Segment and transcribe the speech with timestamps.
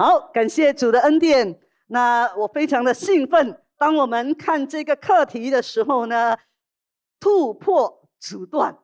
[0.00, 1.58] 好，感谢主的恩典。
[1.88, 3.60] 那我非常的兴奋。
[3.76, 6.38] 当我们看这个课题的时候呢，
[7.18, 8.78] 突破阻断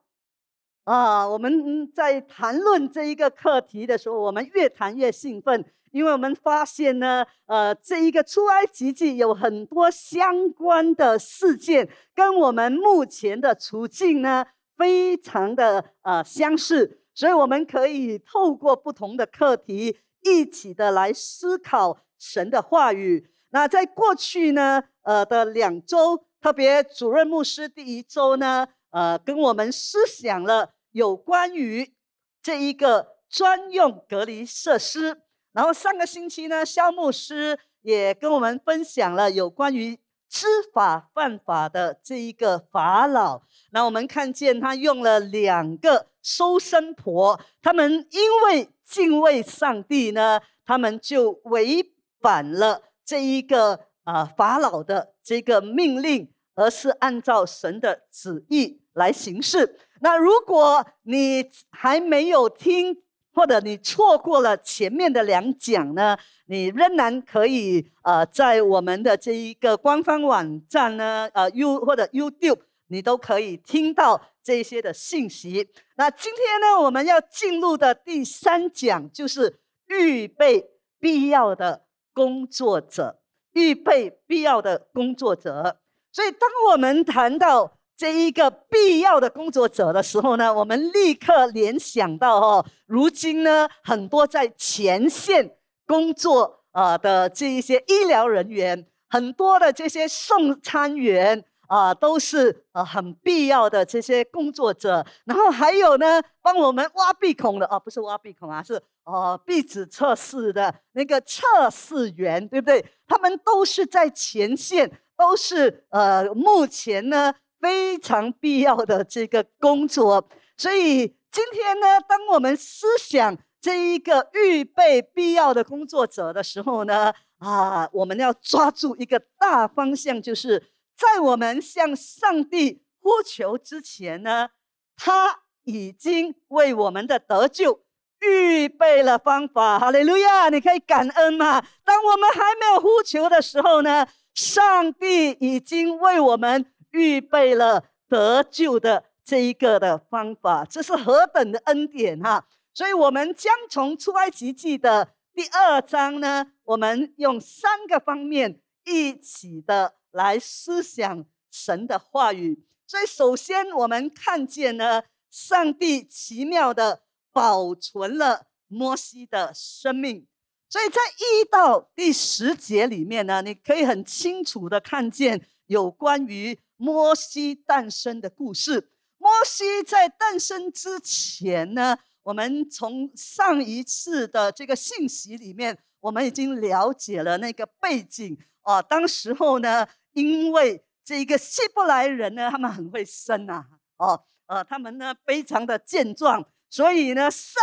[0.83, 1.25] 啊！
[1.25, 14.45] 我们在谈论这一个课题的时候，我们越谈越兴奋，因为我们发现呢，呃，这一个出埃及记有很多相关的事件，跟我们目前的处境呢
[14.75, 23.29] 非常的呃相似，所以我们可以透过不同的课题，一起的来思考神的话语。
[23.51, 31.93] 那在过去呢，呃的两周，特别主任牧师第一周呢，呃，跟我们思想了有关于
[32.41, 35.21] 这一个专用隔离设施。
[35.53, 39.97] 然后上个星期呢，肖牧师也跟我们分享了有关于
[40.27, 43.43] 知法犯法的这一个法老。
[43.71, 52.81] 那我们看见他用了两个收生婆，他们因为敬畏上帝呢，他们就违反了。
[53.03, 59.77] 这一个啊法老的这个命令，而是按照神的旨意来行事。
[60.01, 62.97] 那如果你还没有听，
[63.33, 66.17] 或者你错过了前面的两讲呢，
[66.47, 75.67] 你仍然可以呃在我们的这一个官方网站呢，呃 U 或者 YouTube，你都可以听到这些的信息。
[75.97, 80.69] 那今天呢，我们要进入的第三讲就是预备
[80.99, 81.81] 必要的。
[82.15, 83.19] 工作者
[83.51, 85.81] 预备必要的工作者，
[86.13, 101.43] 所以当我们谈到这一个必要的工作者的时候呢，我们立刻联想到哦，如今呢，很多在前线工作啊的这一些医疗人员，很多的这些送餐员。
[101.67, 112.85] 啊，都是呃很必要的这些工作者，然后还有呢，帮我们挖鼻孔的啊，不是挖鼻孔啊，是呃鼻子测试的那个测试员，对不对？
[113.07, 120.27] 他们都是在前线，都是呃目前呢非常必要的这个工作。
[120.57, 130.61] 所以今天呢，当我们思想这一个预备必要的工作者的时候呢，啊，我们要抓住一个大方向，就是。
[130.95, 134.49] 在我们向上帝呼求之前呢，
[134.95, 137.83] 他已经为我们的得救
[138.19, 139.77] 预备了方法。
[139.77, 140.49] 哈利路亚！
[140.49, 141.61] 你可以感恩吗？
[141.83, 150.65] 当我们还没有呼求的时候呢，上帝已经为我们预备了得救的这一个的方法。
[150.65, 152.45] 这是何等的恩典哈！
[152.73, 159.95] 所以，我们将从出埃及记的第二章呢，我们用三个方面一起的。
[160.15, 167.01] 来思想神的话语，所以首先我们看见呢，上帝奇妙的
[167.33, 170.25] 保存了摩西的生命。
[170.69, 178.93] 所以在一到第十节里面呢，你可以很清楚的看见有关于摩西诞生的故事。
[179.17, 189.87] 摩西在诞生之前呢，我们从上一次的这个信息里面，我们已经了解了那个背景哦，当时候呢。
[190.15, 193.65] 因为这一个希伯来人呢，他们很会生呐，
[193.97, 197.53] 哦，呃，他们呢非常的健壮，所以呢，上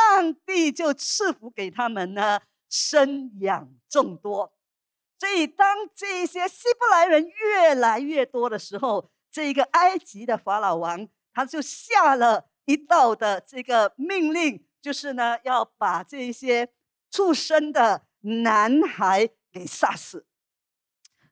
[0.44, 4.52] 帝就赐福给他们呢，生养众多。
[5.18, 16.68] 所以当这些希伯来人越来越多的时候，这个埃及的法老王他就下了一道的这个命令，就是呢要把这些
[17.10, 20.26] 出生的男孩给杀死。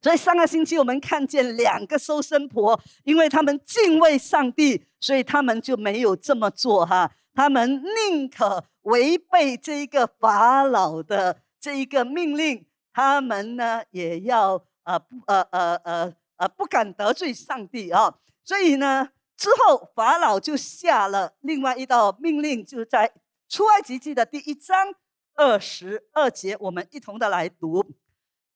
[0.03, 7.11] 所以上个星期我们看见两个收生婆，因为他们敬畏上帝，所以他们就没有这么做哈。
[7.35, 18.15] 他们宁可违背这一个法老的这一个命令，他们呢也要呃不呃呃呃呃不敢得罪上帝啊。
[18.43, 23.13] 所以呢之后法老就下了另外一道命令，就在
[23.49, 24.95] 出埃及记的第一章
[25.35, 27.85] 二十二节，我们一同的来读。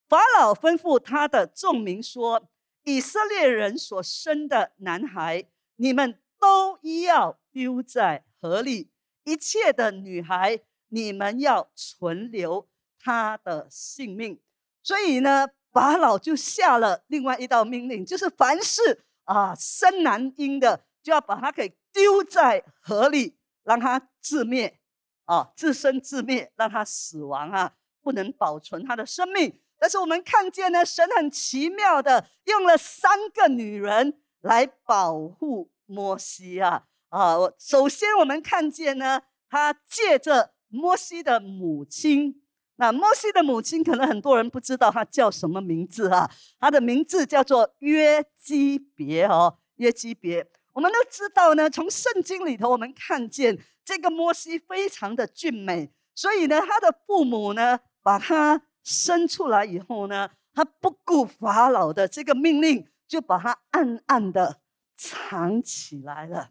[0.09, 2.49] 法老吩咐他的众民说
[2.85, 5.45] ：“以色列人所生的男孩，
[5.77, 8.89] 你们都要丢在河里；
[9.25, 12.69] 一切的女孩，你们要存留
[12.99, 14.41] 他的性命。”
[14.83, 24.79] 所以呢，法老就下了另外一道命令，就是凡是啊生男婴的，就要把他给丢在河里，让他自灭，
[25.25, 29.59] 啊自生自灭，让他死亡啊，不能保存他的生命。
[29.79, 37.37] 但是我们看见呢，神很奇妙的用了三个女人来保护摩西啊啊！
[37.59, 42.43] 首先我们看见呢，他借着摩西的母亲
[42.77, 46.29] 那摩西的母亲可能很多人不知道她叫什么名字啊？
[46.59, 50.45] 她的名字叫做约基别哦，约基别。
[50.73, 64.61] 我们都知道呢，从圣经里头我们看见这个摩西非常的俊美，所以呢，他的父母呢把他生出来以后呢，他不顾法老的这个命令，就把他暗暗的
[64.97, 66.51] 藏起来了。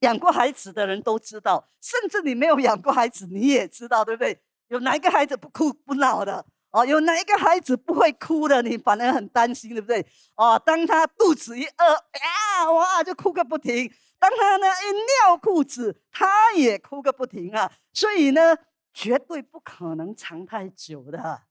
[0.00, 4.40] 养过孩子的人都知道，甚至你没有养过孩子，你也知道，对不对？
[4.68, 6.44] 有哪一个孩子不哭不闹的？
[6.70, 8.60] 哦，有哪一个孩子不会哭的？
[8.62, 10.06] 你反而很担心，对不对？
[10.36, 13.88] 哦，当他肚子一饿，呀，哇，就哭个不停；
[14.18, 17.72] 当他呢一尿裤子，他也哭个不停啊。
[17.94, 18.56] 所以呢，
[18.96, 21.42] 绝对不可能藏太久的，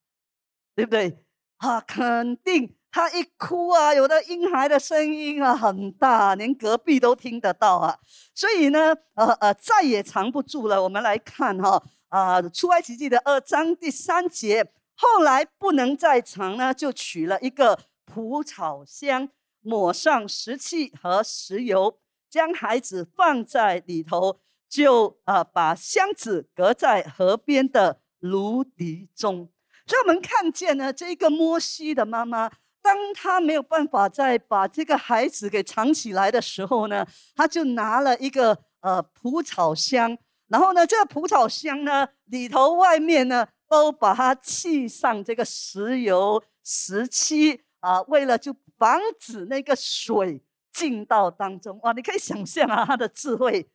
[0.74, 1.24] 对不对？
[1.58, 8.00] 啊，肯定他一哭啊，有的婴孩的声音啊很大，连隔壁都听得到啊。
[8.34, 10.82] 所以呢，呃呃，再也藏不住了。
[10.82, 11.84] 我们来看哈。
[12.10, 19.30] 啊，出埃及记的二章第三节，后来不能再藏呢，就取了一个蒲草箱，
[19.62, 22.00] 抹上石器和石油，
[22.30, 24.40] 将孩子放在里头，
[24.70, 29.50] 就啊把箱子隔在河边的芦荻中。
[29.88, 32.50] 所以我们看见呢，这个摩西的妈妈，
[32.82, 40.18] 当她没有办法再把这个孩子给藏起来的时候呢，她就拿了一个呃蒲草箱。
[40.48, 50.42] 然后呢，这个蒲草箱呢，里头外面呢，都把它砌上这个石油石漆啊，为了就防止那个水
[50.72, 51.80] 进到当中。
[51.82, 53.68] 哇，你可以想象啊，他的智慧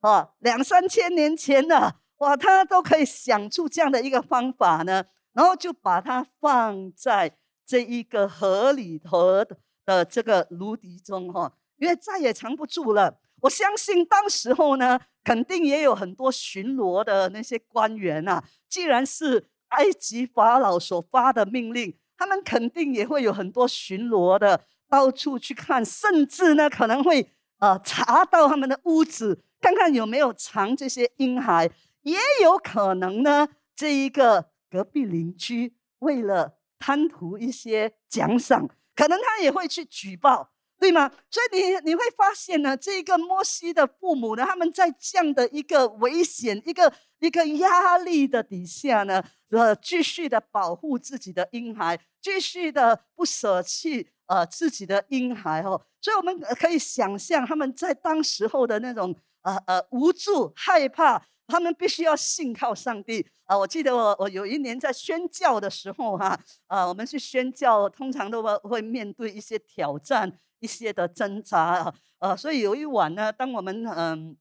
[0.00, 5.04] 啊，两三千年前的哇，他都可以想出这样的一个方法呢。
[5.32, 9.44] 然后就把它放在这一个河里头
[9.84, 13.18] 的这个芦笛中哈，因为再也藏不住了。
[13.42, 18.42] 我相信当时候呢，肯定也有很多巡逻的那些官员啊。
[18.66, 31.70] 既然是埃及法老所发的命令，他们肯定也会有很多巡逻的，到处去看，甚至呢可能会呃查到他们的屋子，看看有没有藏这些婴孩。
[32.02, 40.52] 也有可能呢，这一个隔壁邻居为了贪图一些奖赏，可能他也会去举报。
[40.78, 41.10] 对吗？
[41.30, 55.80] 所以你你会发现呢，这个摩西的父母呢，他们在这样的一个危险、一个一个压力的底下呢，呃，继续的保护自己的婴孩，继续的不舍弃呃自己的婴孩哦。
[56.02, 59.16] 所以我们可以想象他们在当时候的那种
[59.46, 63.56] 呃呃无助、害怕，他们必须要信靠上帝啊。
[63.56, 70.38] 我记得我我有一年在宣教的时候哈，啊，我们去宣教，通常都会会面对一些挑战。
[70.60, 74.34] 一些的挣扎啊，呃，所以有一晚呢，当我们嗯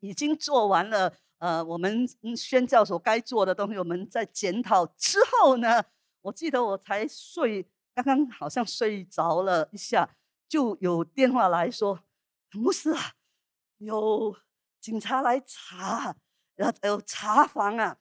[0.00, 2.06] 已经做完了呃我们
[2.36, 5.82] 宣教所该做的东西，我们在检讨之后呢，
[6.20, 10.10] 我记得我才睡，刚刚好像睡着了一下，
[10.46, 11.98] 就有电话来说，
[12.52, 13.00] 牧师啊，
[13.78, 14.36] 有
[14.80, 16.14] 警察来查，
[16.56, 17.96] 要有查房啊。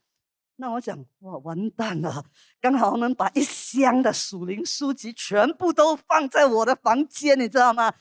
[0.59, 2.25] 那我想哇，完蛋了！
[2.59, 7.93] 刚好我们把一箱的属灵书籍全部都放在我的房间，你知道吗？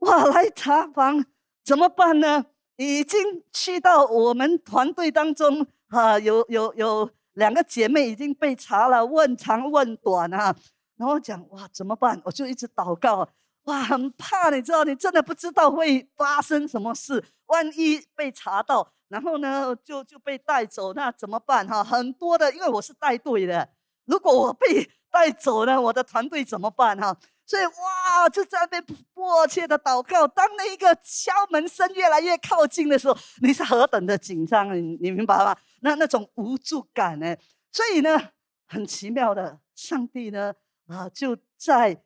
[0.00, 1.24] 哇，来查房
[1.64, 2.44] 怎么办呢？
[2.76, 10.54] 已经去到我们团队当中啊，有有有两个姐妹已经被查了，问长问短啊。
[10.96, 12.20] 然后讲哇，怎么办？
[12.24, 13.26] 我就一直祷告，
[13.64, 18.92] 哇，很怕，你知道，你真的不知道会发生什么事，万一被查到。
[19.08, 21.84] 然后呢，就就被带走，那怎么办哈？
[21.84, 23.68] 很多的，因为我是带队的，
[24.06, 27.16] 如果我被 带走呢，我的团队怎么办哈？
[27.46, 30.26] 所以哇，就在被迫切的祷告。
[30.26, 35.54] 当那一个敲门声越来越靠近的时候，你是何等的紧张，你你明白吗？
[35.80, 37.36] 那那种无助感呢？
[37.70, 38.18] 所以呢，
[38.66, 40.54] 很奇妙的，上帝呢
[40.88, 42.02] 啊，就在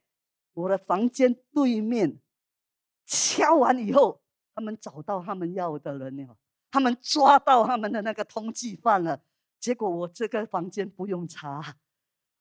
[0.58, 2.18] 我的房间对面
[3.06, 4.20] 敲完以后，
[4.54, 6.36] 他们找到他们要的人了。
[6.70, 9.18] 他们抓到他们的那个通缉犯了，
[9.58, 11.76] 结果我这个房间不用查，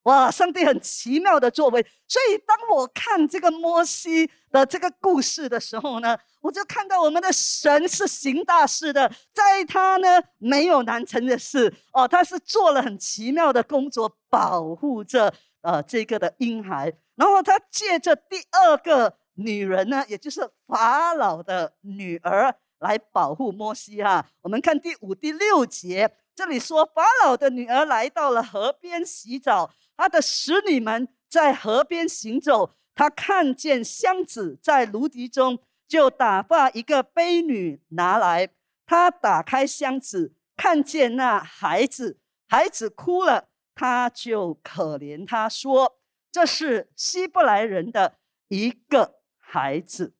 [0.02, 0.30] 哇！
[0.30, 15.32] 上帝很奇妙的作为，所以当我看这个摩西的这个故事的时候呢，我就看到我们的神是行大事的，在他呢没有难成的事哦，他是做了很奇妙的工作，保护着
[15.62, 22.54] 呃这个的婴孩，然后他借着第二个女人呢，也就是法老的女儿。
[22.80, 35.58] 来保护摩西哈，我们看第五、第六节，这里说法老的女儿来到了河边洗澡，她的使女们在河边行走，她看见箱子在芦荻中，
[35.88, 38.48] 就打发一个婢女拿来。
[38.86, 45.98] 她打开箱子，看见那孩子，孩子哭了，他就可怜他说
[46.30, 48.18] ：“这是希伯来人的
[48.48, 50.14] 一个孩子。”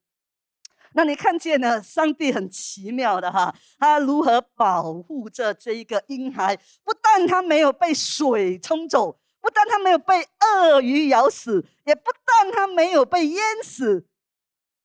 [0.94, 1.80] 那你看见呢？
[1.82, 6.56] 上帝很奇妙的哈，他如何保护着这一个婴孩？
[6.82, 14.08] 不但他没有被水冲走，不但他没有被鳄鱼咬死，也不但他没有被淹死，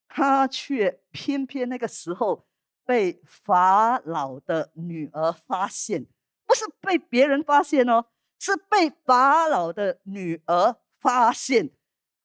[0.08, 2.46] 他却偏偏那个时候
[2.86, 6.06] 被法老的女儿发现，
[6.46, 8.06] 不是被别人发现哦，
[8.38, 11.70] 是被法老的女儿发现。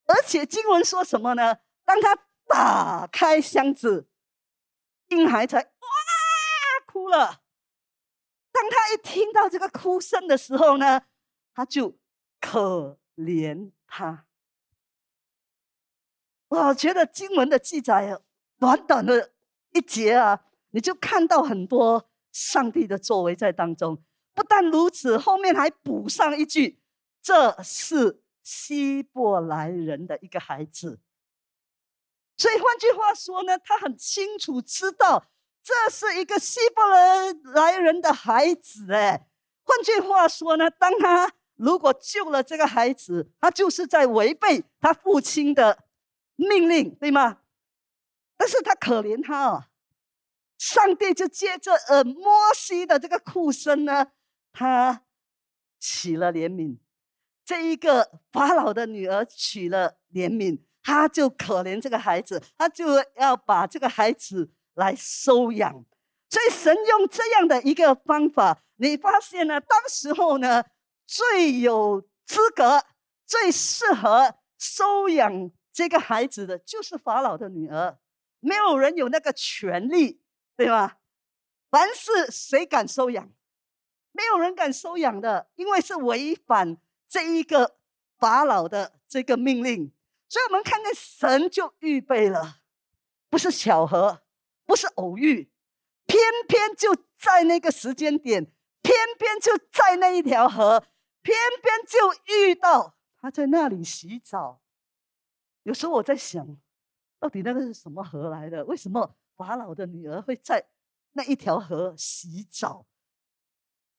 [0.06, 1.58] 而且经文说什么呢？
[1.84, 2.16] 当他。
[2.50, 4.08] 打开箱子，
[5.08, 5.68] 婴孩才哇
[6.86, 7.42] 哭了。
[8.50, 11.02] 当他一听到这个哭声的时候呢，
[11.52, 11.98] 他就
[12.40, 14.24] 可怜他。
[16.48, 18.18] 我觉得经文的记载，
[18.58, 19.34] 短短的
[19.74, 24.02] 一节啊，你就看到很多上帝的作为在当中。
[24.32, 26.80] 不但如此，后面还补上一句
[27.20, 31.00] ：“这是希伯来人的一个孩子。”
[32.38, 35.26] 所以换句话说呢，他很清楚知道
[35.62, 36.82] 这是一个希伯
[37.52, 38.90] 来人的孩子。
[38.94, 39.28] 哎，
[39.64, 45.84] 换句话说呢，当他如果救了这个孩子，他就是在违背他父亲的
[46.36, 47.42] 命令，对吗？
[48.38, 49.64] 但是他可怜他哦，
[50.56, 54.12] 上帝就借着呃摩西的这个哭声呢，
[54.52, 55.04] 他
[55.80, 56.78] 起了怜悯，
[57.48, 60.60] 这一个法老的女儿娶了怜悯。
[60.82, 62.84] 他就可怜这个孩子，他就
[63.16, 65.72] 要把这个孩子来收养，
[66.30, 69.60] 所以神用这样的一个方法，你发现呢？
[69.60, 70.64] 当时候呢，
[71.06, 72.82] 最有资格、
[73.26, 77.98] 最适合收养这个孩子的，就是法老的女儿，
[78.40, 80.22] 没有人有那个权利，
[80.56, 80.94] 对吗？
[81.70, 83.30] 凡是谁敢收养？
[84.12, 87.78] 没有人敢收养的，因为是违反这一个
[88.18, 89.92] 法老的这个命令。
[90.28, 92.60] 所以我们看见神就预备了，
[93.30, 94.22] 不是巧合，
[94.66, 95.50] 不是偶遇，
[96.06, 98.44] 偏偏就在那个时间点，
[98.82, 100.80] 偏偏就在那一条河，
[101.22, 104.60] 偏偏就遇到他在那里洗澡。
[105.62, 106.46] 有时候我在想，
[107.18, 108.62] 到底那个是什么河来的？
[108.66, 110.68] 为什么法老的女儿会在
[111.12, 112.86] 那一条河洗澡？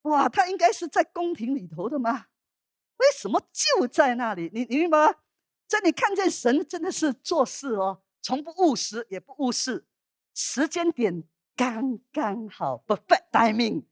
[0.04, 2.28] 哇，他应该是在宫廷里头的吗？
[3.00, 4.50] 为什么就在那里？
[4.54, 5.16] 你你明白吗？
[5.68, 9.86] 这你看见神真的是做事哦，从不务实也不误事，
[10.34, 11.24] 时间点
[11.56, 13.84] 刚刚好，perfect timing，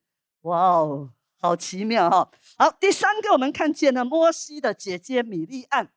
[0.41, 2.31] 哇哦，好奇妙哈！
[2.57, 5.91] 好，第三个我们看见了摩西的姐姐米利安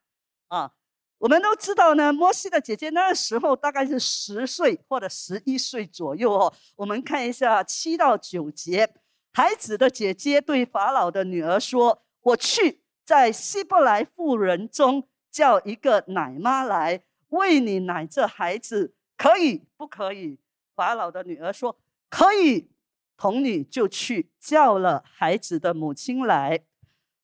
[0.49, 0.73] 啊，
[1.17, 6.53] 我们都知道呢，摩西的姐姐那个时候大概是十岁或者十一岁左右哦。
[6.75, 8.93] 我们看一下七到九节，
[9.33, 12.80] 孩子的姐姐对法老的女儿说：“我去
[13.11, 20.37] 在希伯来妇人中。”叫一个奶妈来喂你奶这孩子，可以不可以？
[20.75, 22.69] 法老的女儿说可以。
[23.15, 26.65] 童女就去叫了孩子的母亲来。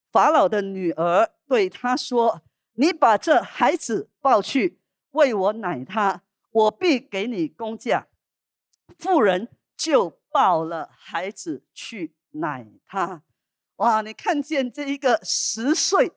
[0.10, 2.42] 法老的女儿对他说
[2.80, 4.80] ：“你把这孩子抱去
[5.12, 8.08] 喂我奶他，我必给你工价。”
[8.98, 13.24] 妇人就抱了孩子去奶他。
[13.78, 14.02] 哇！
[14.02, 16.12] 你看见这一个十岁。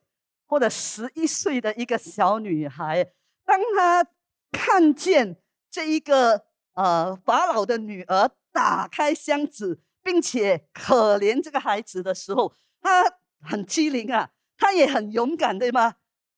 [0.47, 3.13] 或者十一岁的一个小女孩，
[3.45, 4.05] 当她
[4.51, 5.37] 看见
[5.69, 13.05] 这一个呃法老的女儿打开箱子，并且可怜这个孩子的时候，她
[13.39, 15.95] 很机灵啊，她也很勇敢，对吗？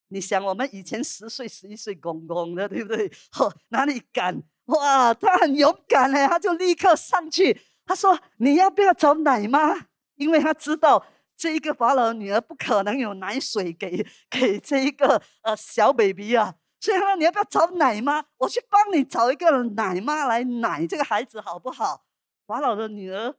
[0.10, 3.12] 你想，我们以前十岁、十一岁公公的，对不对？
[3.32, 4.44] 呵，哪里敢？
[4.65, 9.88] 哇，她很勇敢嘞，她就立刻上去，她说：“你要不要找奶妈？”
[10.18, 11.03] 因为她知道。
[11.36, 18.24] 这一个法老的女儿不可能有奶水给给这一个呃小 baby 啊，所以他说你要不要找奶妈？
[18.38, 22.06] 我去帮你找一个奶妈来奶这个孩子好不好？
[22.46, 23.36] 法老的女儿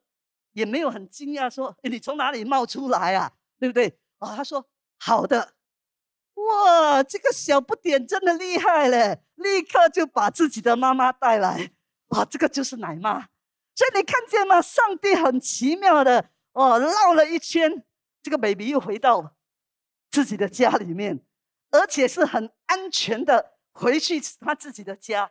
[0.52, 3.32] 也没有很惊讶，说你从哪里冒出来啊？
[3.58, 3.98] 对不对？
[4.18, 4.66] 啊，他说
[4.98, 5.54] 好的。
[6.34, 11.70] 哇，这个小不点真的厉害嘞，立刻就把自己的妈妈带来。
[12.08, 13.28] 哇，这个就是奶妈。
[13.74, 14.60] 所以你看见吗？
[14.60, 16.30] 上帝很奇妙的。
[16.54, 17.84] 哦，绕了一圈，
[18.22, 19.36] 这个 baby 又回到
[20.10, 21.20] 自己的家里面，
[21.70, 25.30] 而且是很安全的回去他自己的家，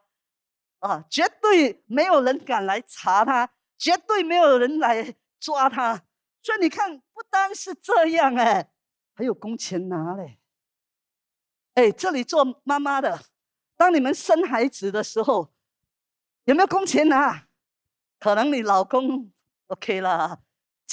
[0.80, 6.04] 啊，绝对没有人敢来查他，绝对没有人来抓他。
[6.42, 8.70] 所以你看，不单是这样，哎，
[9.16, 10.40] 还有工钱拿嘞。
[11.76, 13.18] 哎，这里做妈妈的，
[13.78, 15.54] 当你们生孩子的时候，
[16.44, 17.48] 有没有工钱拿？
[18.20, 19.32] 可能你老公
[19.68, 20.42] OK 了。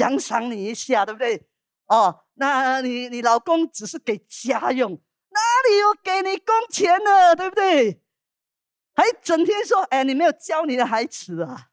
[0.00, 1.46] 奖赏你一下，对不对？
[1.88, 7.36] 哦，那你你老公只是给家用，哪里有给你工钱呢？
[7.36, 8.00] 对不对？
[8.94, 11.68] 还整天说，哎，你没有教你的孩子啊，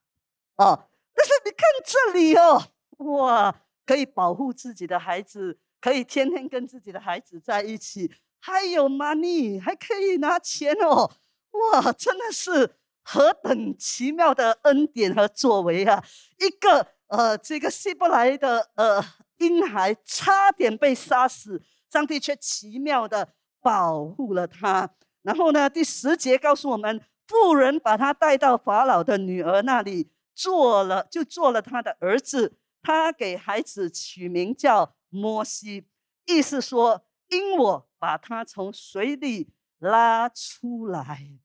[0.57, 2.61] 哦，但是你看这里哦，
[2.97, 11.09] 哇，可以保护自己的孩子，可以天天跟自己的孩子在一起，还有 money，还可以拿钱哦，
[11.51, 16.03] 哇，真的是何等奇妙的恩典和作为啊！
[16.39, 19.03] 一个呃，这个希伯来的呃
[19.37, 24.89] 婴孩差点被杀死，上帝却奇妙的保护了他。
[25.21, 32.57] 然后呢，第十节告诉我们，妇人把他带到法老的女儿那里，做了就做了他的儿子。
[32.81, 35.85] 他给孩子取名叫摩西，
[36.25, 39.49] 意思说，因我把他从水里
[39.79, 41.39] 拉出来。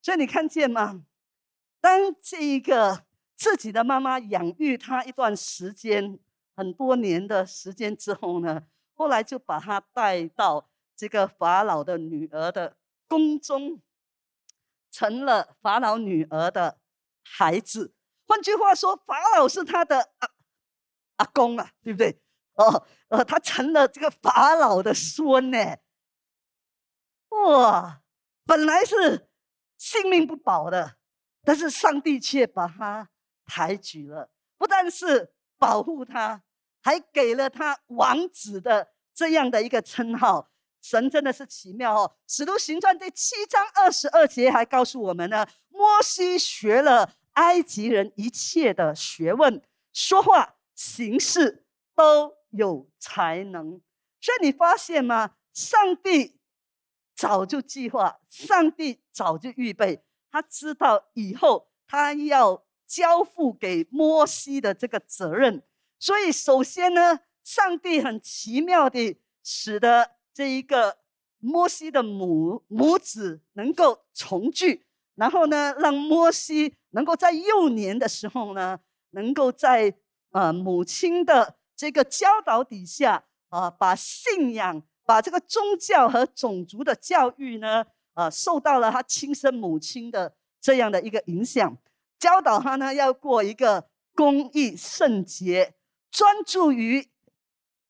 [0.00, 1.02] 所以你看见吗？
[1.80, 3.04] 当这一个
[3.42, 6.20] 自己的妈妈养育他一段时间，
[6.54, 8.62] 很多年的时间之后呢，
[8.94, 12.76] 后来就把他带到这个法老的女儿的。
[13.08, 13.82] 宫中
[14.90, 16.78] 成了法老女儿的
[17.22, 17.92] 孩子，
[18.26, 20.30] 换句话说，法老是他的阿
[21.16, 22.22] 阿公啊，对不对？
[22.54, 25.58] 哦，呃，他成了这个法老的孙呢。
[27.28, 28.00] 哇，
[28.46, 29.28] 本来是
[29.76, 30.96] 性命不保的，
[31.42, 33.10] 但是上帝却把他
[33.46, 36.42] 抬举了，不但是保护他，
[36.82, 40.48] 还给了他王子的这样的一个称号。
[40.80, 42.16] 神真的是奇妙哦！
[42.36, 53.80] 《使徒行传》第七章二十二节还告诉我们呢：摩西学了埃及人一切的学问，说话行事都有才能。
[54.20, 55.36] 所以你发现吗？
[55.52, 56.40] 上帝
[57.14, 65.62] 早就计划，上帝早就预备，他知道以后他要交付给摩西的这个责任。
[65.98, 70.10] 所以，首先呢，上帝很奇妙的使得。
[70.34, 70.96] 这一个
[71.40, 79.92] 摩西的母母子能够重聚，然后呢，让摩西能够在幼年的时候呢，能够在
[80.30, 91.76] 呃母亲的这个教导底下啊，把信仰、把这个宗教和种族的教育呢，呃，受到了他亲生母亲的这样的一个影响，
[92.22, 95.74] 教导他呢要过一个公义圣洁、
[96.08, 97.08] 专注于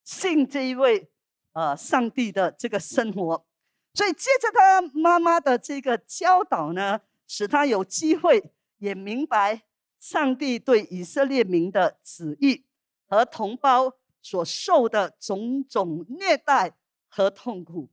[0.02, 1.10] 信这一位。
[1.54, 3.44] 呃，上帝的这个生活，
[3.92, 8.42] 所以借着他妈妈的这个教导呢，使他有机会
[8.78, 9.64] 也明白
[10.00, 12.64] 上帝对以色列民的旨意
[13.06, 13.92] 和同胞
[14.22, 16.74] 所受的种种虐待
[17.06, 17.90] 和痛苦，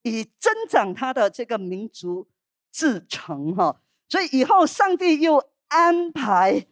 [0.00, 2.26] 以增长他的这个民族
[2.70, 3.82] 自成哈。
[4.08, 6.66] 所以以后上帝又安排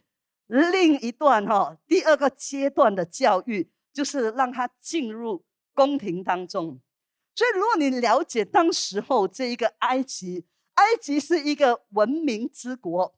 [0.47, 5.43] 另一段哈，第二个阶段的教育，就是让他进入。
[5.75, 6.79] 宫廷当中，
[7.33, 13.15] 所以如果你了解当时候这一个埃及，埃及是一个文明之国，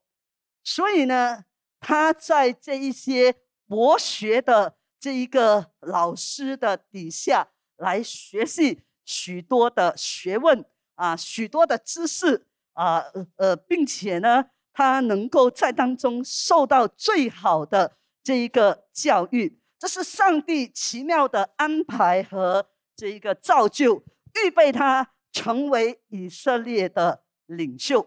[0.63, 1.43] 所以呢，
[1.81, 3.35] 他在这一些
[3.67, 13.03] 博学的这一个老师的底下来学习许多的学问啊，许多的知识啊，
[13.35, 19.57] 呃，并且呢，他能够在当中受到最好的这一个教育。
[19.79, 24.03] 这是上帝奇妙的安排和这一个造就，
[24.43, 28.01] 预备他成为以色列的领袖。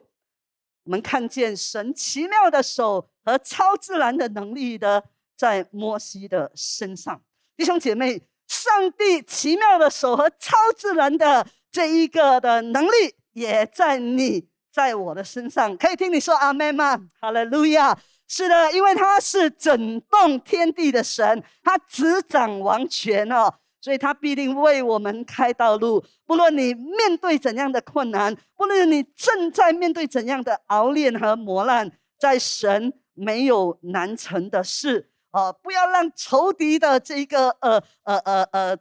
[0.85, 5.05] 我们看见神奇妙的手和超自然的能力的
[5.37, 7.23] 在摩西的身上，
[7.57, 15.77] 弟兄姐妹，上帝奇妙的手和超自然的这一个的能力也在你在我的身上。
[15.77, 16.99] 可以听你说阿门吗？
[17.21, 17.99] 哈利路亚。
[18.31, 23.51] 是的，因为他是整动天地的神，他执掌王权哦，
[23.81, 26.05] 所以他必定为我们开道路。
[26.27, 35.51] 不论你面对怎样的困难，不论你正在面对怎样的熬炼和磨难，在神没有难成的事哦。
[35.63, 38.79] 不要让仇敌的这个呃呃呃呃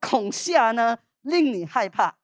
[0.00, 2.16] 恐吓呢，令你害怕。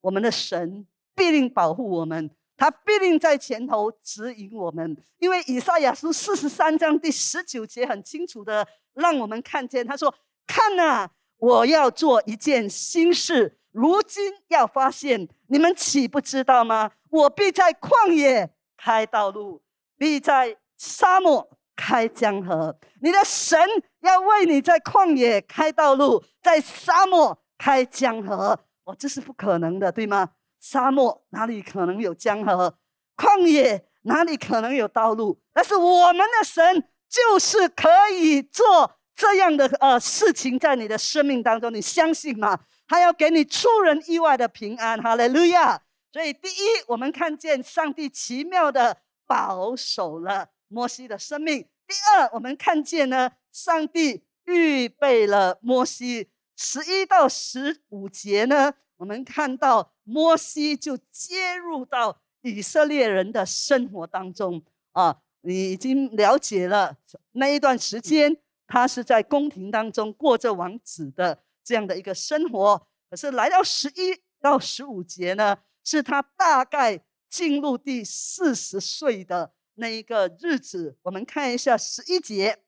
[0.00, 2.30] 我们的神必定保护我们。
[2.54, 10.14] 他必定在前头指引我们，因为以赛亚书四十三章第十九节很清楚的让我们看见，他说
[10.46, 16.92] ：“看呐，我要做一件新事，如今要发现，你们岂不知道吗？
[17.10, 19.60] 我必在旷野开道路，
[19.98, 22.78] 必在沙漠开江河。
[23.00, 23.58] 你的神
[24.02, 28.56] 要为你在旷野开道路，在沙漠开江河。
[28.84, 30.28] 哦，这是不可能的，对吗？”
[30.62, 32.78] 沙漠哪里可能有江河？
[33.16, 35.42] 旷野哪里可能有道路？
[35.52, 42.60] 但是我们的神就是可以做这样的呃事情在你的生命当中，你相信吗？
[42.86, 45.82] 他要给你出人意外的平安，哈利路亚！
[46.12, 56.30] 所以第一，我们看见上帝奇妙的保守了摩西的生命；第二，我们看见呢，上帝预备了摩西。
[56.54, 64.62] 十一到十五节呢，我们看到摩西就接入到以色列人的生活当中
[64.92, 65.20] 啊。
[65.40, 66.96] 你已经了解了
[67.32, 68.36] 那一段时间，
[68.68, 72.86] 他是在宫廷当中过着王子的这样的一个生活。
[73.10, 80.96] 可是来到十一到十五节呢，是他大概进入第四十岁的那一个日子。
[81.02, 82.60] 我们看一下十一节。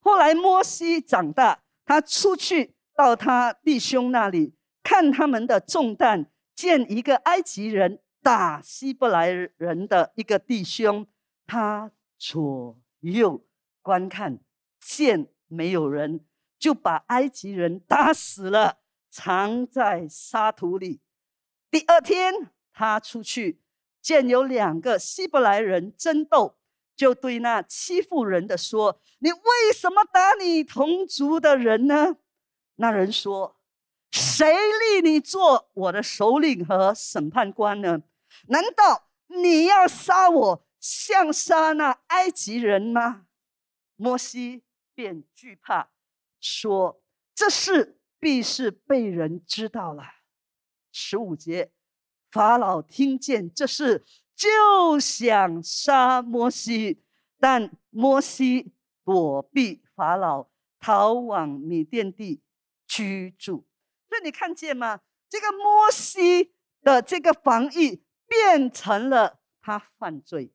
[0.00, 11.06] 后来摩西长大，他出去到他弟兄那里看他们的重担，见一个埃及人打希伯来人的一个弟兄。
[11.46, 13.44] 他左右
[13.82, 14.40] 观看，
[14.80, 16.24] 见没有人，
[16.58, 18.78] 就把埃及人打死了，
[19.10, 21.00] 藏在沙土里。
[21.70, 23.60] 第二天，他出去，
[24.00, 26.56] 见有两个希伯来人争斗，
[26.96, 32.16] 就对那欺负人的说：“你为什么打你同族的人呢？”
[32.76, 33.59] 那人说
[34.10, 38.02] ：“谁立你做我的首领和审判官呢？
[38.48, 43.26] 难道你要杀我？”像杀那埃及人吗？
[43.96, 44.62] 摩西
[44.94, 45.90] 便惧怕，
[46.40, 47.02] 说
[47.36, 50.02] ：“这事必是被人知道了。”
[50.90, 51.70] 十五节，
[52.30, 57.02] 法老听见这事，就想杀摩西，
[57.38, 58.72] 但摩西
[59.04, 62.40] 躲避法老，逃往米甸地
[62.86, 63.66] 居住。
[64.10, 65.00] 所以你看见吗？
[65.30, 70.52] 这个摩西的这个防御变成了他犯罪。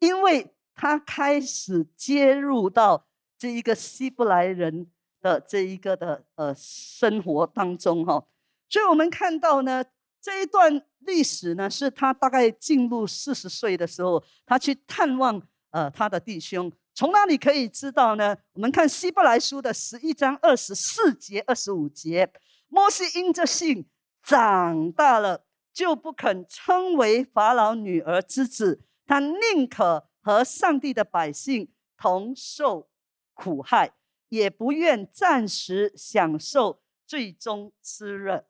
[0.00, 4.86] 因为他开始接入到这一个希伯来人
[5.20, 8.24] 的这一个的呃生活当中哈，
[8.68, 9.84] 所以我们看到呢
[10.20, 16.70] 这一段历史呢，是他大概进入四十岁的时候，他去探望呃他的弟兄。
[16.94, 18.36] 从哪里可以知道呢？
[18.52, 22.28] 我们看希伯来书的十一章二十四节、二十五节，
[22.68, 23.88] 摩西因着信
[24.22, 28.82] 长大了，就不肯称为法老女儿之子。
[29.06, 32.90] 他宁可和上帝的百姓同受
[33.32, 33.94] 苦害，
[34.28, 38.44] 也不愿暂时享受最终滋润。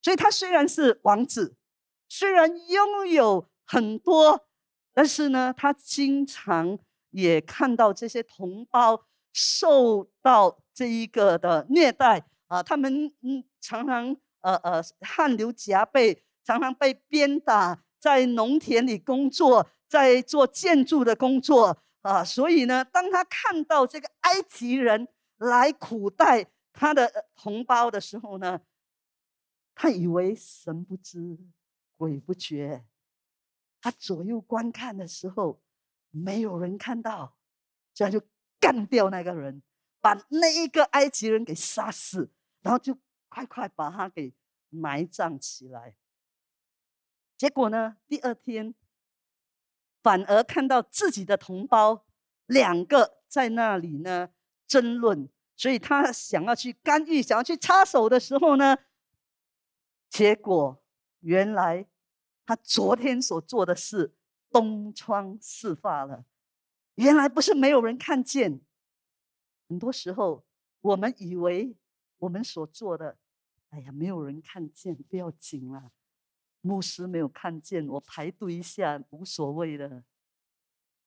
[0.00, 1.56] 所以，他虽然是王子，
[2.08, 4.48] 虽然拥有很多，
[4.94, 6.78] 但是呢，他经常
[7.10, 19.66] 也看到这些同胞受到这一个的虐待啊，他们嗯常常呃呃汗流浃背，常常被鞭打，在农田里工作。
[19.92, 28.62] 在做建筑的工作啊，所以呢，当他看到这个埃及人来苦待他的同胞的时候呢，
[29.74, 31.36] 他以为神不知
[31.98, 32.86] 鬼不觉。
[33.82, 35.60] 他左右观看的时候，
[36.10, 37.36] 没有人看到，
[37.92, 38.18] 这样就
[38.58, 39.62] 干掉那个人，
[40.00, 42.30] 把那一个埃及人给杀死，
[42.62, 42.98] 然后就
[43.28, 44.32] 快快把他给
[44.70, 45.94] 埋葬起来。
[47.36, 48.74] 结果呢，第二天。
[50.02, 52.04] 反而看到自己的同胞
[52.46, 54.30] 两个在那里呢
[54.66, 58.76] 争论，所以他想要去干预，想要去插手的时候呢，
[60.10, 60.82] 结果
[61.20, 61.86] 原来
[62.44, 64.16] 他昨天所做的事
[64.50, 66.24] 东窗事发了。
[66.96, 68.60] 原来不是没有人看见，
[69.68, 70.44] 很多时候
[70.80, 71.76] 我们以为
[72.22, 73.18] 我们所做的，
[73.70, 75.90] 哎呀，没有人看见，不要紧啦。
[76.60, 80.04] 牧师没有看见，我排队一下无所谓的。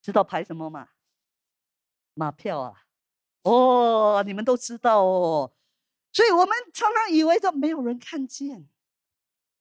[0.02, 0.90] 知道排什么吗？
[2.16, 2.88] 马票啊！
[3.44, 5.54] 哦，你们都知道哦。
[6.12, 8.68] 所以我们常常以为说没有人看见，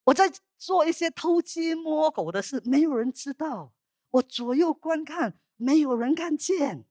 [0.05, 3.73] 我在做一些偷鸡摸狗的事，没有人知道。
[4.11, 6.85] 我左右观看，没有人看见。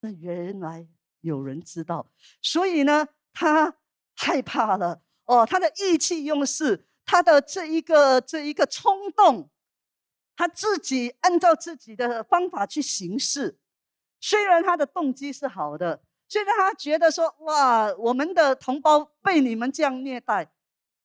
[0.00, 0.88] 那原来
[1.20, 2.10] 有人知道，
[2.42, 3.76] 所以呢，他
[4.14, 5.02] 害怕了。
[5.24, 6.86] 哦，他的意气用事。
[7.10, 9.48] 他的这一个这一个冲动，
[10.36, 13.58] 他自己按照自己的方法去行事，
[14.20, 20.52] 虽然他的动机是好的，虽然他觉得说哇，我们的同胞被你们这样虐待，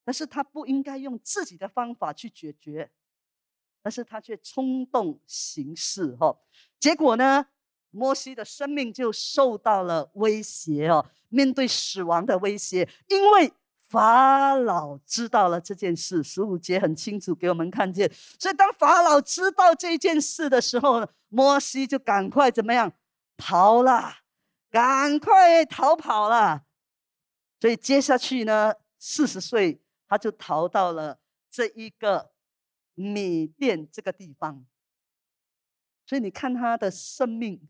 [0.03, 2.91] 但是他不应该用自己的方法去解决，
[3.81, 6.37] 但是他却冲动行事哈，
[6.81, 7.45] 结果呢，
[7.93, 13.53] 摩西的生命就受到了威胁哦，面对死亡的威胁，因为。
[13.89, 18.11] 法老知道了这件事，十五节很清楚给我们看见。
[18.39, 22.91] 所以当法老知道这件事的时候，摩西就赶快怎么样
[23.37, 24.15] 逃了，
[24.71, 26.63] 赶快逃跑了。
[27.61, 31.19] 所以接下去呢，四十岁他就逃到了
[31.51, 32.31] 这一个
[32.95, 34.65] 米甸这个地方。
[36.07, 37.61] 所以你看他的生命，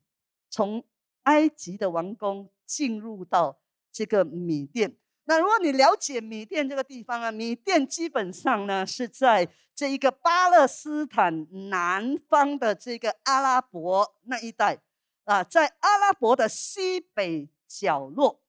[0.54, 0.86] 从
[1.24, 3.60] 埃及的王宫进入到
[3.92, 4.96] 这个米甸。
[5.24, 14.80] 那如果你了解米甸这个地方啊，米甸基本上呢是在这一个巴勒斯坦南方的这个阿拉伯那一带
[15.24, 18.44] 啊，在阿拉伯的西北角落，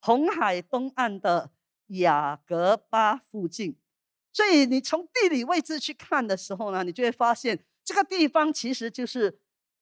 [0.00, 1.52] 红海东岸的
[1.86, 3.76] 雅各巴附近。
[4.32, 9.38] 所以你从地理位置去看的时候呢，你就会发现这个地方其实就是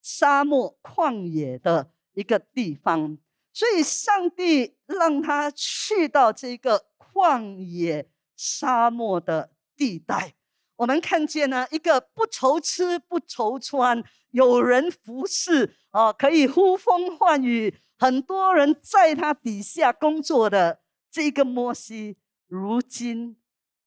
[0.08, 3.18] 沙漠旷野的一个地方。
[3.52, 10.34] 所以，上帝让他去到这个旷野沙漠的地带。
[10.76, 22.16] 我们看见呢，一个不愁吃不愁穿，有人服侍啊，可以呼风唤雨，很多人在他底下工作的这个摩西，
[22.46, 23.36] 如今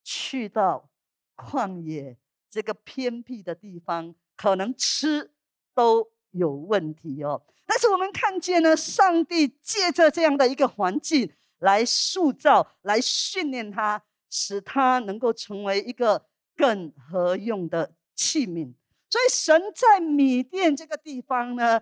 [0.04, 0.90] 去到
[1.36, 2.18] 旷野
[2.50, 5.32] 这个偏僻的地方，可能吃
[5.74, 7.44] 都有问题哦。
[7.66, 18.74] 但是我们看见呢，上帝借着这样的一个环境来塑造、来训练他，使他能够成为一个更合用的器皿。
[19.10, 21.82] 所以神在米甸这个地方呢，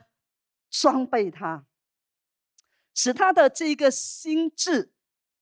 [0.69, 1.65] 装备他，
[2.93, 4.91] 使他的这个心智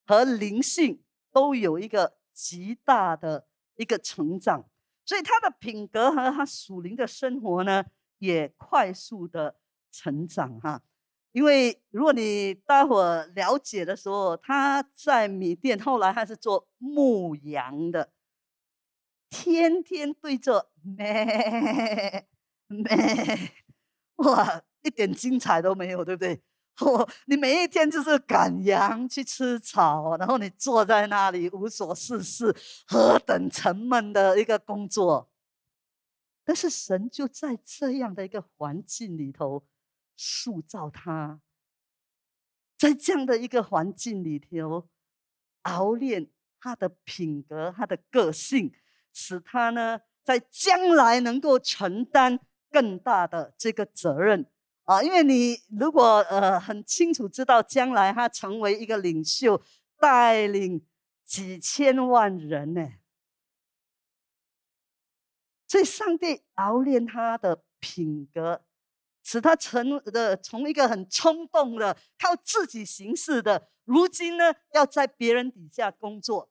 [0.06, 4.70] 和灵性都有一个极大的一个成长。
[5.06, 7.86] 所以他的品格和他属灵的生活呢，
[8.20, 9.56] 也快速的。
[9.90, 10.84] 成长哈，
[11.32, 13.02] 因为如果你待会
[13.34, 18.12] 了解的时候，他在米店，后来他是做牧羊的，
[19.30, 22.28] 天天对着咩
[22.68, 23.52] 咩，
[24.18, 26.40] 哇，一点精彩都没有，对不对？
[26.82, 32.56] 哦，你每一天就是赶羊去吃草，然后你坐在那里无所事事，
[32.88, 35.32] 何等沉闷的一个工作。
[36.48, 39.68] 但是神就在这样的一个环境里头。
[40.20, 41.40] 塑造他，
[42.76, 44.90] 在这样的一个环境里头
[45.62, 46.28] 熬练
[46.60, 48.74] 他的品格、他的个性，
[49.14, 52.40] 使他呢在将来能够承担
[52.72, 54.44] 更大的这个责任
[54.86, 55.04] 啊！
[55.04, 59.62] 因为你如果呃很清楚知道将来他成为一个领袖，
[60.00, 60.84] 带领
[61.24, 62.94] 几千万人呢，
[65.68, 68.64] 所以上帝熬练他的品格。
[69.24, 76.50] 使他成的从一个很冲动的靠自己行事的，如今呢要在别人底下工作。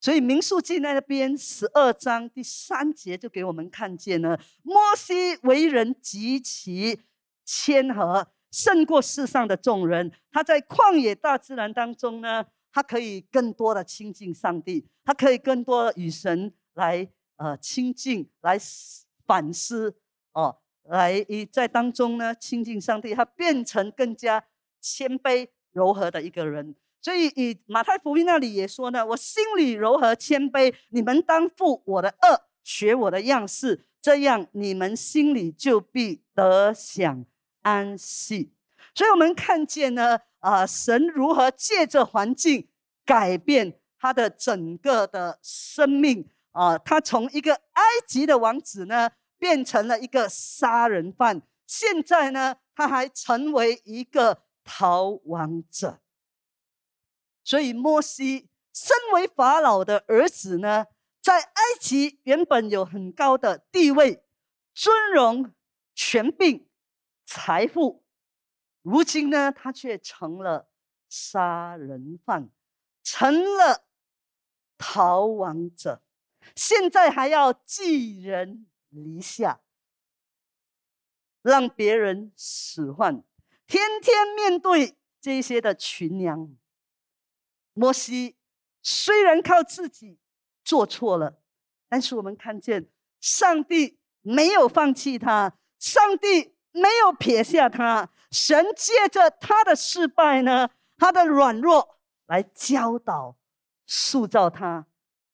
[0.00, 7.02] 所以民数记那边十二章第三节就给我们看见了，摩西为人极其
[7.44, 10.10] 谦和，胜过世上的众人。
[10.30, 17.06] 他在旷野大自然当中呢，他可以更多的亲近上帝，他可以更多与神来
[17.42, 18.56] 呃亲近，来
[19.26, 19.96] 反思
[20.32, 20.56] 哦。
[20.84, 24.44] 来以在当中呢亲近上帝，他变成更加
[24.80, 26.74] 谦卑柔和的一个人。
[27.00, 37.24] 所以以马太福音那里也说呢：“我心里柔和谦卑，你们当负我的恶，学我的样式，这样你们心里就必得享
[37.62, 38.52] 安息。”
[38.94, 42.68] 所以我们看见呢，啊，神如何借着环境
[43.04, 49.10] 改变他的整个的生命啊，他从一个埃及的王子呢。
[49.42, 55.98] 变成了一个杀人犯，现在呢，他还成为一个逃亡者。
[57.42, 60.86] 所以，摩西身为法老的儿子呢，
[61.20, 64.22] 在埃及原本有很高的地位、
[64.72, 65.52] 尊荣、
[65.92, 66.68] 权柄、
[67.24, 68.04] 财富，
[68.82, 70.68] 如今呢，他却成了
[71.08, 72.48] 杀人犯，
[73.02, 73.82] 成了
[74.78, 76.00] 逃亡者，
[76.54, 78.66] 现在还要寄人。
[78.94, 79.62] 篱下，
[81.40, 83.24] 让别人使唤，
[83.66, 86.54] 天天面对这些的群羊。
[87.72, 88.36] 摩西
[88.82, 90.18] 虽然靠自己
[90.62, 91.42] 做错了，
[91.88, 98.10] 但是我们看见上帝没有放弃他，上帝没有撇下他。
[98.30, 103.38] 神借着他的失败呢，他的软弱来教导、
[103.86, 104.86] 塑造他、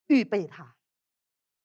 [0.07, 0.77] 预备他。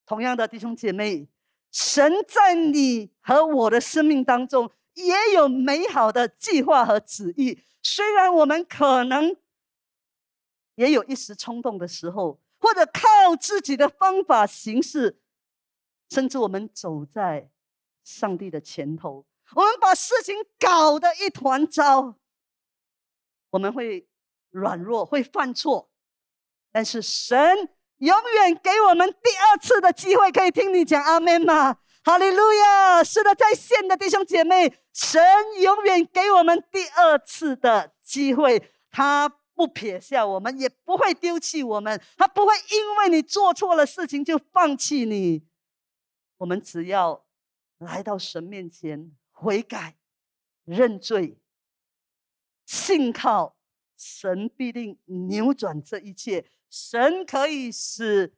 [0.05, 1.27] 同样的弟兄姐妹。
[1.71, 7.59] 神在你和我的生命当中也有美好的计划和旨意。
[7.81, 9.35] 虽然我们可能
[10.75, 15.19] 也有一时冲动的时候，或者靠自己的方法行事，
[16.11, 17.49] 甚至我们走在
[18.03, 22.19] 上帝的前头，我们把事情搞得一团糟，
[23.49, 24.07] 我们会
[24.51, 25.89] 软弱，会犯错。
[26.71, 27.69] 但是神
[28.03, 31.77] 永远给我们第二次的机会，可以听你讲阿门吗？
[32.03, 33.01] 哈利路亚！
[33.01, 35.23] 是的，在线的弟兄姐妹，神
[35.61, 38.61] 永远给我们第二次的机会，
[38.91, 45.47] 他不撇下我们，也不会丢弃我们，他不会因为你做错了事情就放弃你。
[46.39, 47.23] 我们只要
[47.77, 49.95] 来到神面前悔改、
[50.65, 51.37] 认罪，
[52.65, 53.55] 信靠
[53.95, 56.45] 神，必定扭转这一切。
[56.73, 58.33] 神可以使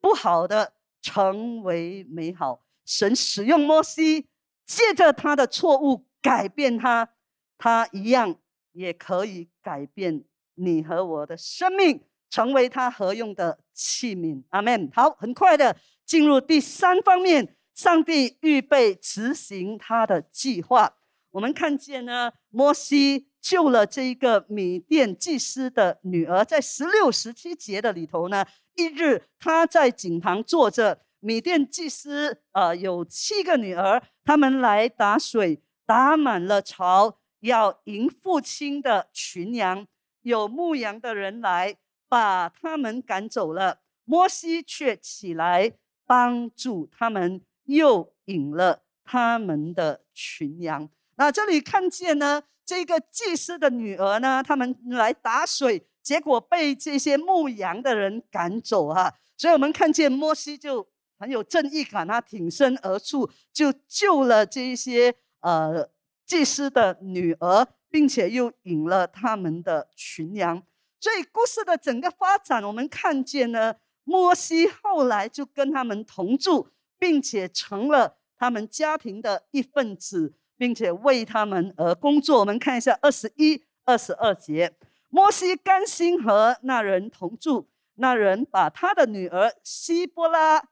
[0.00, 2.64] 不好的成为美好。
[2.84, 4.26] 神使用摩西，
[4.66, 7.08] 借着他的错误改变他，
[7.56, 8.34] 他一样
[8.72, 10.24] 也可以改变
[10.56, 14.42] 你和我的生命，成为他合用的器皿。
[14.48, 14.90] 阿门。
[14.92, 20.97] 好，很快的进入第三方面，上帝预备执行他的计划。
[21.38, 31.00] 我们看见呢，摩西救了这一个米甸祭司的女儿，在十六、十七节的里头呢，一日他在井旁坐着。
[31.20, 39.86] 米甸祭司呃有七个女儿，他们来打水，打满了槽，要迎父亲的群羊。
[40.22, 41.76] 有牧羊的人来，
[42.08, 43.78] 把他们赶走了。
[44.04, 45.72] 摩西却起来
[46.04, 50.88] 帮助他们，又引了他们的群羊。
[51.18, 59.12] 那这里看见呢，这个祭司的女儿呢，他们来打水，结果被这些牧羊的人赶走啊。
[59.36, 60.88] 所以我们看见摩西就。
[61.20, 65.90] 很有正义感，他挺身而出，就救了这一些呃
[66.24, 70.62] 祭司的女儿，并且又引了他们的群羊。
[71.00, 76.68] 所以故事的整个发展，我们看见呢，摩西后来就跟他们同住，
[77.00, 82.40] 并且成了他们家庭的一份子，并且为他们而工作。
[82.40, 84.74] 我们看一下二十一、二十二节，
[85.08, 90.68] 摩西甘心和那人同住，那人把他的女儿希波拉。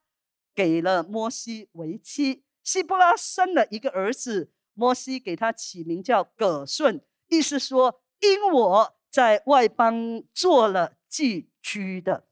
[0.54, 12.24] 给了摩西为妻，希伯拉生了一个儿子，摩西给他起名叫葛顺，意思说因我在外邦做了寄居的。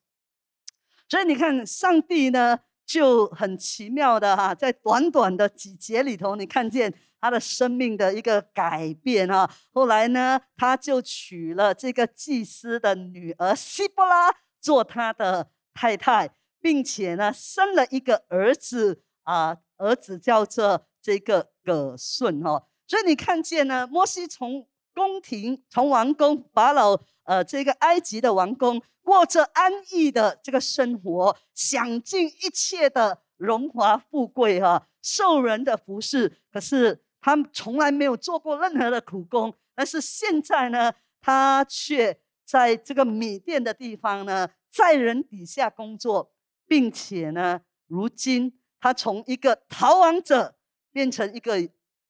[1.06, 9.50] 所以你看，上帝呢就很奇妙的哈，在短短的几节里头，你看见他的生命的一个改变啊。
[9.72, 16.34] 后来呢，他就娶了这个祭司的女儿希伯拉做他的太太。
[16.64, 22.66] 并且呢，生了一个儿子啊，儿子叫做这个葛顺哈。
[22.86, 36.38] 所以你看见呢，摩西从宫廷、从王宫，法老呃这个埃及的王宫，过着安逸的这个生活，享尽一切的荣华富贵哈，受人的服侍。
[36.52, 39.52] 可是他从来没有做过任何的苦工。
[39.74, 46.30] 但是现在呢，他却在这个米店的地方呢，在人底下工作。
[46.66, 50.56] 并且呢，如今他从一个逃亡者
[50.90, 51.58] 变成一个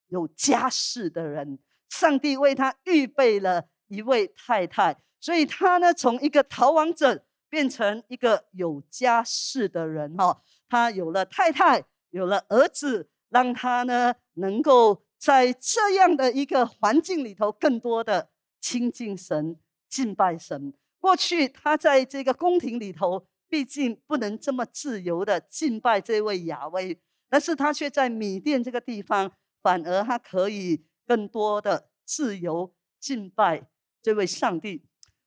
[0.07, 1.59] 有家室的人。
[1.89, 10.15] 上帝为他预备了一位太太，所以他呢，从一个逃亡者变成一个有家室的人。
[10.17, 19.57] 哈，他有了太太，有了儿子，让他呢，能够在这样的一个环境里头，更多的亲近神、
[19.89, 20.73] 敬拜神。
[20.99, 23.27] 过去他在这个宫廷里头。
[23.47, 33.67] 毕竟不能这么自由的敬拜这位亚威，但是他却在米店这个地方，反而他可以更多的自由敬拜
[34.01, 34.85] 这位上帝。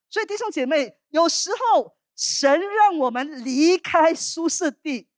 [0.09, 5.09] 所以弟兄姐妹，有时候神让我们离开舒适地，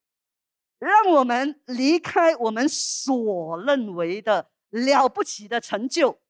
[0.78, 6.20] 让我们离开我们所认为的了不起的成就，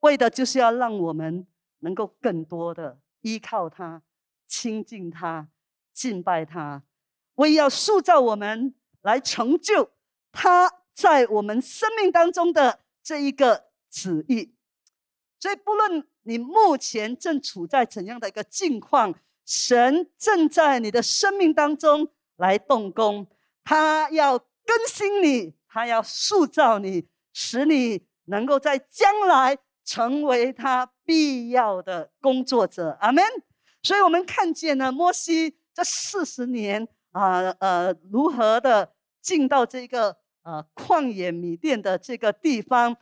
[0.00, 1.46] 为的就是要让我们
[1.80, 4.02] 能够更多的依靠他，
[4.46, 5.48] 亲近他。
[5.94, 6.82] 敬拜他，
[7.34, 9.90] 为要塑造我们，来成就
[10.32, 14.54] 他在我们生命当中的这一个旨意。
[15.38, 23.26] 所以，不论你目前正处在怎样的一个境况，神正在你的生命当中来动工，
[23.64, 32.96] 他要更新你，他要塑造你，使你能够在将来成为他必要的工作者。
[33.00, 33.24] 阿门。
[33.82, 35.56] 所以我们看见呢，摩西。
[35.74, 38.92] 这四十年啊，呃，如何的
[39.22, 42.96] 进到这个呃旷野米店的这个地方？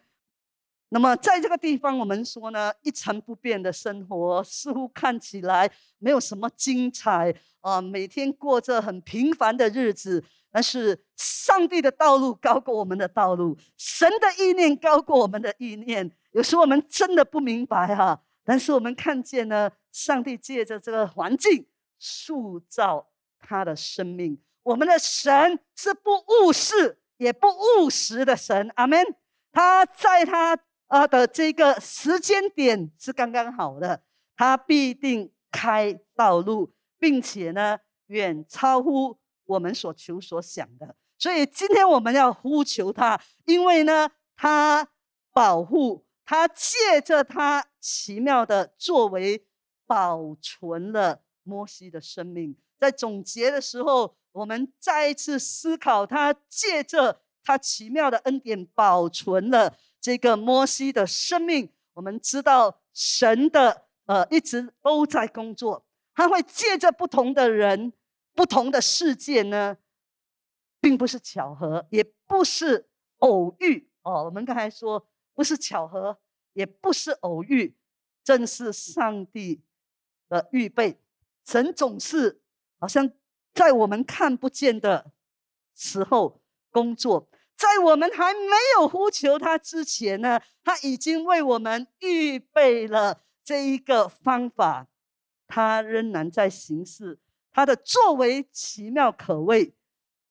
[0.92, 10.24] 那么在这个地方，我们说呢，一成不变的生活，似乎看起来没有什么精彩啊，每天过着很平凡的日子。
[10.50, 16.10] 但是上帝的道路高过我们的道路，神的意念高过我们的意念。
[16.32, 21.64] 有时候我们真的不明白哈，但是我们看见呢，上帝借着这个环境
[22.00, 24.36] 塑造他的生命。
[24.64, 28.98] 我们的神是不误事也不务实的神，阿门。
[29.52, 30.58] 他在他
[30.88, 34.02] 呃的这个时间点是刚刚好的，
[34.34, 39.18] 他必定开道路，并且呢，远超乎。
[39.44, 44.88] 我们所求所想的，所以今天我们要呼求他，因为呢，他
[45.32, 49.44] 保护他，借着他奇妙的作为，
[49.88, 52.56] 保存了摩西的生命。
[52.78, 61.70] 在总结的时候，我们再一次思考，他借着他奇妙的恩典，保存了这个摩西的生命。
[61.94, 67.92] 我们知道，神的呃一直都在工作，他会借着不同的人。
[68.32, 69.76] 不同的事件呢，
[70.80, 74.24] 并不是巧合，也不是偶遇哦。
[74.24, 75.04] 我们刚才说，
[75.34, 76.16] 不是巧合，
[76.52, 77.76] 也不是偶遇，
[78.22, 79.60] 正是上帝
[80.28, 81.00] 的预备。
[81.44, 82.40] 神总是
[82.78, 83.10] 好像
[83.52, 85.12] 在我们看不见的
[85.74, 86.40] 时候
[86.70, 94.88] 工作，在我们还没有呼求他之前呢，他已经为我们预备了这一个方法，
[95.46, 97.18] 他仍然在行事。
[97.52, 99.74] 他的作为奇妙可畏，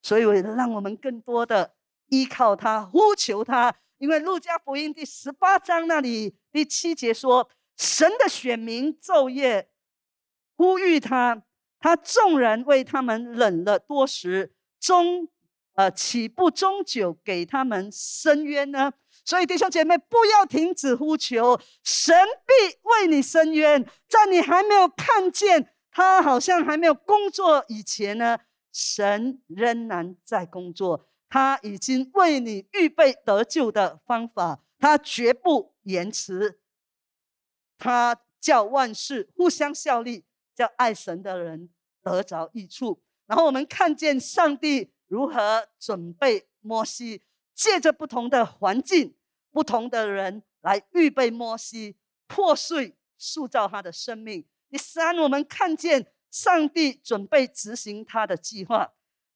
[0.02, 1.76] 所以为了让我们更多的
[2.08, 3.76] 依靠他、呼求他。
[3.98, 9.70] 因为路加福音第十八章那里第七节说：“神的选民昼夜
[10.56, 11.44] 呼吁他，
[11.80, 15.30] 他众人为他们忍了多时，终
[15.74, 18.92] 呃岂不终久给他们伸冤呢？”
[19.26, 22.16] 所以弟兄姐妹，不要停止呼求，神
[22.46, 25.74] 必为你伸冤，在你还没有看见。
[25.92, 28.40] 他好像还没有工作以前呢，
[28.72, 31.08] 神仍然在工作。
[31.28, 36.60] 他已经为你预备得救的方法，他绝不延迟。
[37.78, 40.26] 他叫万事互相效力，
[40.60, 41.70] 叫爱神的人
[42.04, 43.02] 得着益处。
[43.26, 47.22] 然后我们看见上帝如何准备摩西，
[47.56, 49.16] 借着不同的环境、
[49.52, 51.96] 不同的人来预备摩西，
[52.28, 54.46] 破碎塑造他的生命。
[54.70, 58.92] 第三，我们看见上帝准备执行他的计划，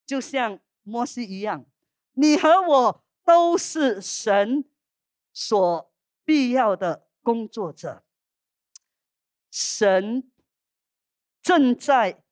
[0.05, 1.65] 就像摩西一样。
[2.15, 4.65] 你和我都是神
[5.31, 5.89] 所
[6.25, 8.03] 必要的工作者。
[9.49, 10.29] 神
[11.43, 12.23] 正在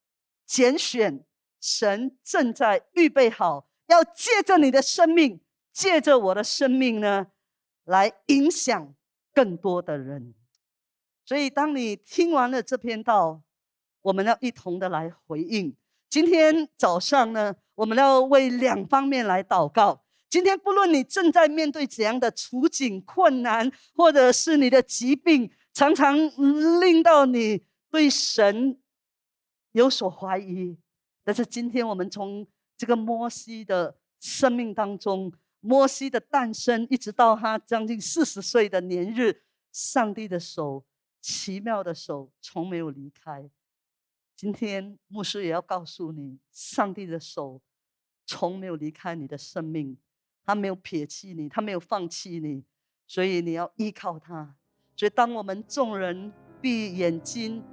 [0.45, 1.24] 拣选，
[1.59, 5.41] 神正在预备好，要借着你的生命，
[5.72, 7.28] 借着我的生命呢，
[7.84, 8.95] 来影响
[9.34, 10.34] 更多的人。
[11.26, 13.41] 所以，当你听完了这篇道，
[14.01, 15.76] 我们要一同的来回应。
[16.09, 20.03] 今天早上呢，我们要为两方面来祷告。
[20.30, 26.18] 今天，不论你正在面对怎样的处境、困难，或者是你的疾病，常常
[26.82, 28.80] 令到你对神
[29.72, 30.78] 有所怀疑。
[31.24, 32.47] 但是，今天我们从
[32.78, 40.86] 这个摩西的生命当中，摩西的诞生，一直到他将近四十岁的年日，上帝的手。
[41.22, 43.47] 奇妙的手从没有离开。
[44.36, 47.61] 今天牧师也要告诉你，上帝的手
[48.26, 49.95] 从没有离开你的生命，
[50.43, 52.63] 他没有撇弃你，他没有放弃你，
[53.05, 54.55] 所以你要依靠他。
[54.97, 57.63] 所以，当我们众人闭眼睛、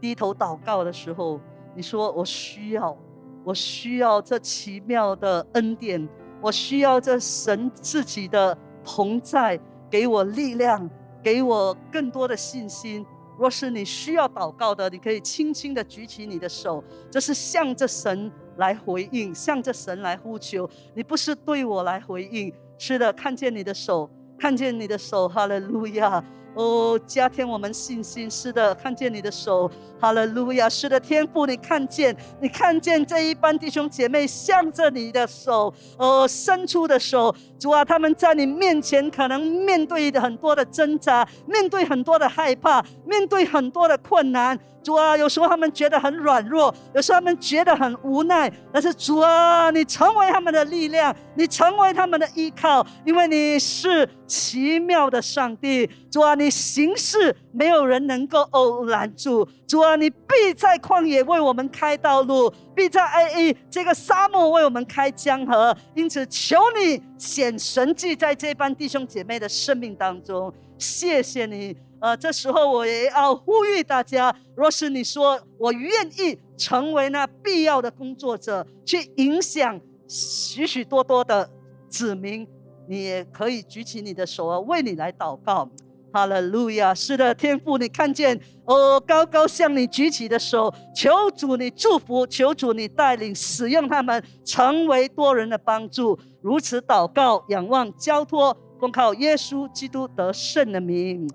[0.00, 1.40] 低头祷告的时候，
[1.74, 2.96] 你说：“我需要，
[3.44, 6.08] 我需要这奇妙的恩典，
[6.40, 10.88] 我需要这神自己的同在，给我力量。”
[11.22, 13.04] 给我更多的信心。
[13.38, 20.66] 若是你需要祷告的，你可以轻轻的举起你的手，这是向着神来回应，向着神来呼求。
[20.94, 26.24] 你不是对我来回应，是的，看见你的手，看见你的手，哈利路亚。
[26.54, 28.30] 哦，加添我们信心。
[28.30, 29.70] 是的，看见你的手，
[30.00, 30.68] 哈利路亚。
[30.68, 37.34] 是的，天父，你看见，你看见这一班弟兄姐妹向着你的手，哦，伸出的手。
[37.58, 44.58] 主啊，他们在你面前可能面对的很多的挣扎，面对很多的害怕，面对很多的困难。
[44.82, 48.50] 主啊，有时候他们觉得很软弱，有时候他们觉得很无奈。
[48.72, 55.88] 但是主啊，你成为他们的力量，你成为他们的依靠，因为你是奇妙的上帝。
[56.10, 59.46] 主啊，你行事没有人能够偶拦住。
[59.66, 65.76] 主啊，你必在旷野为我们开道路，必在 A A 这个沙漠为我们开江河。
[65.94, 70.52] 因此，求你显神迹在这班弟兄姐妹的生命当中。
[70.78, 71.76] 谢谢你。
[72.00, 81.48] 呃，这时候我也要呼吁大家：若是你说我愿意成为那必要的工作者，去影响许许多多的
[81.88, 82.46] 子民，
[82.88, 85.68] 你也可以举起你的手啊，为你来祷告。
[86.12, 86.92] 哈利路亚！
[86.92, 96.18] 是的，天父，你看见哦，高高向你举起的手，求主你祝福，求主你带领，使用他们成为多人的帮助。
[96.42, 101.30] 如此祷告，仰望，交托，奉靠耶稣基督得胜的名。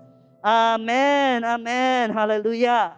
[0.46, 2.92] 阿门，阿门，哈利路亚。